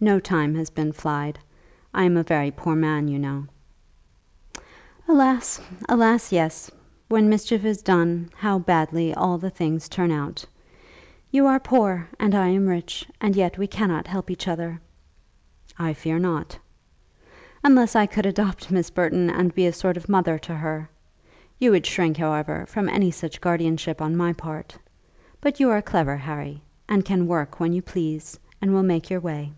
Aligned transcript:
"No 0.00 0.20
time 0.20 0.54
has 0.54 0.70
been 0.70 0.92
fixed. 0.92 1.08
I 1.08 1.34
am 2.04 2.16
a 2.16 2.22
very 2.22 2.52
poor 2.52 2.76
man, 2.76 3.08
you 3.08 3.18
know." 3.18 3.46
"Alas, 5.08 5.60
alas, 5.88 6.30
yes. 6.30 6.70
When 7.08 7.28
mischief 7.28 7.64
is 7.64 7.82
done, 7.82 8.30
how 8.36 8.60
badly 8.60 9.12
all 9.12 9.38
the 9.38 9.50
things 9.50 9.88
turn 9.88 10.12
out. 10.12 10.44
You 11.32 11.46
are 11.48 11.58
poor 11.58 12.08
and 12.20 12.32
I 12.32 12.46
am 12.46 12.68
rich, 12.68 13.08
and 13.20 13.34
yet 13.34 13.58
we 13.58 13.66
cannot 13.66 14.06
help 14.06 14.30
each 14.30 14.46
other." 14.46 14.80
"I 15.80 15.94
fear 15.94 16.20
not." 16.20 16.56
"Unless 17.64 17.96
I 17.96 18.06
could 18.06 18.24
adopt 18.24 18.70
Miss 18.70 18.90
Burton, 18.90 19.28
and 19.28 19.52
be 19.52 19.66
a 19.66 19.72
sort 19.72 19.96
of 19.96 20.08
mother 20.08 20.38
to 20.38 20.54
her. 20.54 20.88
You 21.58 21.72
would 21.72 21.86
shrink, 21.86 22.18
however, 22.18 22.66
from 22.66 22.88
any 22.88 23.10
such 23.10 23.40
guardianship 23.40 24.00
on 24.00 24.16
my 24.16 24.32
part. 24.32 24.78
But 25.40 25.58
you 25.58 25.70
are 25.70 25.82
clever, 25.82 26.16
Harry, 26.18 26.62
and 26.88 27.04
can 27.04 27.26
work 27.26 27.58
when 27.58 27.72
you 27.72 27.82
please, 27.82 28.38
and 28.62 28.72
will 28.72 28.84
make 28.84 29.10
your 29.10 29.18
way. 29.18 29.52